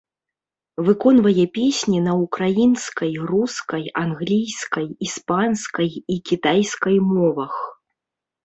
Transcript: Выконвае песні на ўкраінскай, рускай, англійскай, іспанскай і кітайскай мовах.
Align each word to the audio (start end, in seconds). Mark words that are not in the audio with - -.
Выконвае 0.85 1.43
песні 1.57 1.99
на 2.07 2.13
ўкраінскай, 2.21 3.13
рускай, 3.33 3.83
англійскай, 4.03 4.87
іспанскай 5.09 5.89
і 6.15 6.19
кітайскай 6.31 6.97
мовах. 7.13 7.53